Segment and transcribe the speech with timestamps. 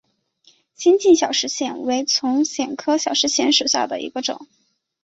[0.73, 4.47] 新进小石藓为丛藓科小石藓属下的一个种。